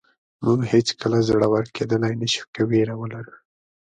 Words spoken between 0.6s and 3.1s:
هېڅکله زړور کېدلی نه شو که وېره